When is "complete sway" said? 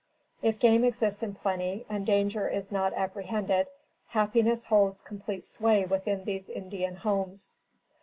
5.03-5.85